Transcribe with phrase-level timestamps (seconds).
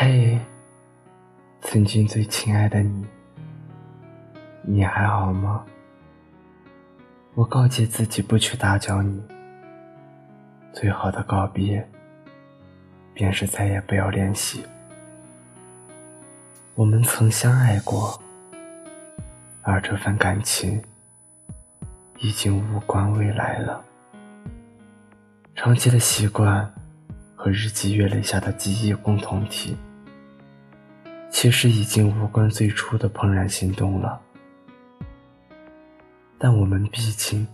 [0.00, 0.38] 嘿，
[1.60, 3.04] 曾经最亲爱的你，
[4.62, 5.66] 你还好吗？
[7.34, 9.20] 我告诫自己不去打搅你。
[10.72, 11.84] 最好的告别，
[13.12, 14.64] 便是再也不要联系。
[16.76, 18.22] 我们曾相爱过，
[19.62, 20.80] 而这份感情
[22.18, 23.84] 已经无关未来了。
[25.56, 26.72] 长期的习惯
[27.34, 29.76] 和日积月累下的记忆共同体，
[31.30, 34.20] 其实已经无关最初的怦然心动了。
[36.38, 37.46] 但我们毕竟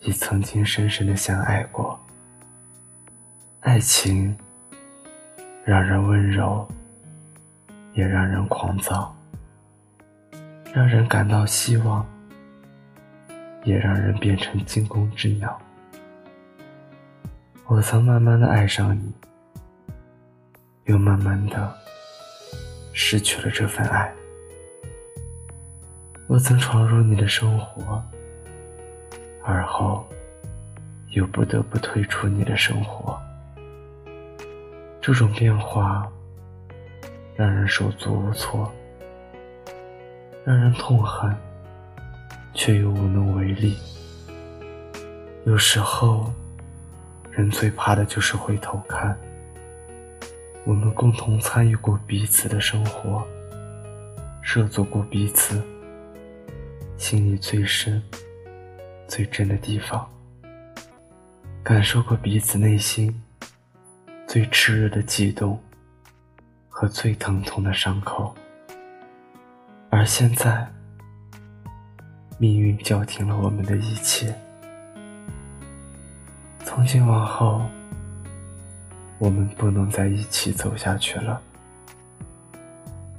[0.00, 1.98] 已曾经深深的相爱过，
[3.60, 4.36] 爱情
[5.64, 6.68] 让人温柔。
[7.94, 9.14] 也让人狂躁，
[10.72, 12.06] 让人感到希望，
[13.64, 15.60] 也让人变成惊弓之鸟。
[17.66, 19.12] 我曾慢慢的爱上你，
[20.84, 21.78] 又慢慢的
[22.92, 24.12] 失去了这份爱。
[26.28, 28.02] 我曾闯入你的生活，
[29.42, 30.06] 而后
[31.10, 33.20] 又不得不退出你的生活。
[35.00, 36.10] 这种变化。
[37.34, 38.70] 让人手足无措，
[40.44, 41.34] 让人痛恨，
[42.52, 43.78] 却又无能为力。
[45.46, 46.30] 有时候，
[47.30, 49.18] 人最怕的就是回头看。
[50.64, 53.26] 我们共同参与过彼此的生活，
[54.42, 55.62] 涉足过彼此
[56.96, 58.02] 心里最深、
[59.06, 60.08] 最真的地方，
[61.62, 63.22] 感受过彼此内心
[64.26, 65.58] 最炽热的悸动。
[66.74, 68.34] 和最疼痛的伤口，
[69.90, 70.66] 而现在，
[72.38, 74.34] 命运叫停了我们的一切。
[76.64, 77.60] 从今往后，
[79.22, 81.40] 我们不能在一起走下去了。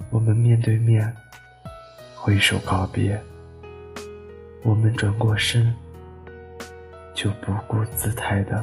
[0.09, 1.09] 我们面对面
[2.13, 3.17] 挥手告别，
[4.66, 5.73] 我们转过身，
[7.13, 8.61] 就不顾姿态的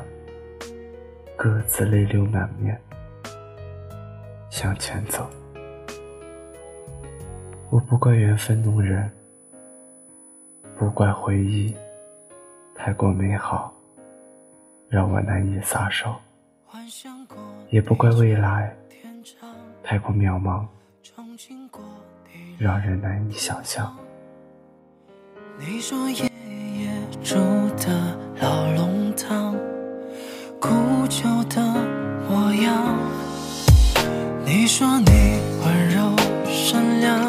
[1.34, 2.78] 各自泪流满面。
[4.50, 5.26] 向前走，
[7.70, 9.10] 我不怪缘分弄人，
[10.76, 11.75] 不怪回忆
[12.75, 13.72] 太过美好，
[14.91, 16.15] 让我难以撒手，
[17.70, 18.76] 也不怪未来
[19.82, 20.64] 太过渺茫，
[22.58, 23.97] 让人难以想象。
[25.59, 26.91] 你说爷爷
[27.22, 27.34] 住
[27.76, 29.54] 的老龙堂，
[30.60, 30.69] 古
[31.09, 31.60] 旧的
[32.28, 32.97] 模样。
[34.44, 36.16] 你说你温柔
[36.47, 37.26] 善良，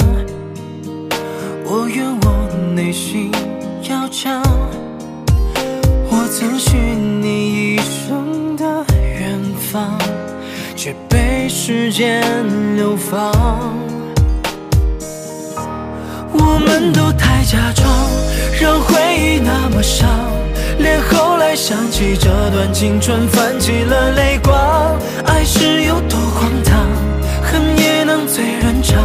[1.66, 3.32] 我愿我内心
[3.90, 4.61] 要强。
[9.72, 9.98] 方，
[10.76, 12.22] 却被时间
[12.76, 13.32] 流放。
[16.34, 17.88] 我们都太假装，
[18.60, 20.10] 让回忆那么伤，
[20.78, 24.54] 连后来想起这段青春，泛起了泪光。
[25.26, 26.86] 爱是有多荒唐？
[27.42, 29.02] 恨也能醉人肠，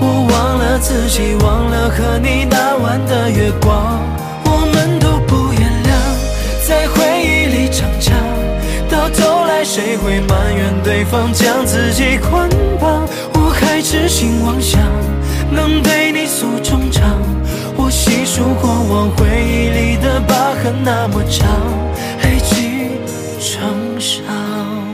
[0.00, 4.00] 我忘了自己，忘了和你那晚的月光。
[9.72, 12.48] 谁会埋怨对方将自己捆
[12.80, 13.06] 绑？
[13.34, 14.80] 我还痴心妄想
[15.48, 17.16] 能对你诉衷肠，
[17.76, 21.46] 我细数过往回忆里的疤痕那么长，
[22.24, 22.98] 累积
[23.38, 23.70] 成
[24.00, 24.89] 伤。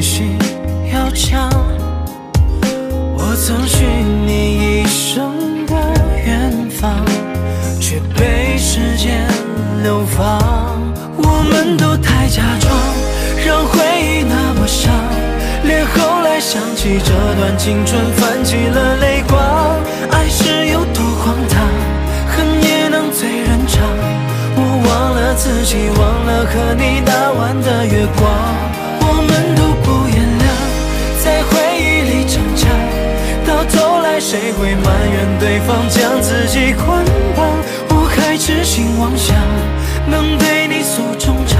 [0.00, 0.36] 心
[0.92, 1.50] 要强。
[3.16, 3.84] 我曾许
[4.26, 5.74] 你一生的
[6.24, 7.04] 远方，
[7.80, 9.26] 却被时间
[9.82, 10.38] 流放。
[11.16, 12.72] 我们都太假装，
[13.46, 14.92] 让回忆那么伤，
[15.64, 19.38] 连后来想起这段青春，泛起了泪光。
[20.10, 21.68] 爱是有多荒唐，
[22.32, 23.80] 恨也能醉人肠。
[24.56, 28.26] 我忘了自己忘了和你那晚的月光，
[34.60, 37.02] 会埋怨对方将自己捆
[37.34, 37.48] 绑？
[37.88, 39.34] 我还痴心妄想
[40.06, 41.58] 能对你诉衷肠，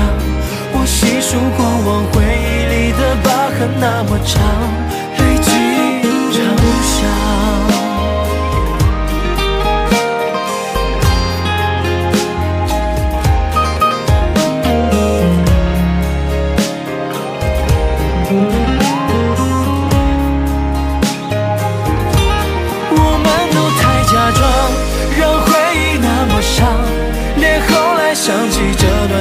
[0.74, 4.44] 我细数过往回忆里的疤痕那么长，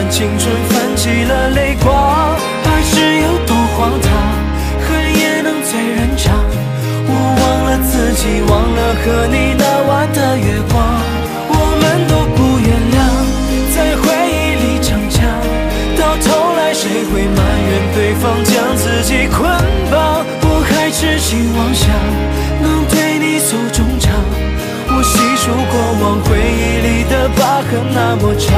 [0.09, 2.35] 青春泛起了泪光。
[2.65, 4.11] 爱是有多荒唐，
[4.85, 6.33] 恨也能醉人肠。
[7.07, 10.83] 我忘了自己，忘了和你那晚的月光。
[11.47, 12.97] 我们都不原谅，
[13.75, 15.23] 在回忆里逞强，
[15.95, 17.39] 到头来谁会埋
[17.69, 19.45] 怨对方将自己捆
[19.91, 20.25] 绑？
[20.41, 21.87] 我还痴心妄想
[22.61, 24.11] 能对你诉衷肠。
[24.91, 28.57] 我细数过往，回忆里的疤痕那么长。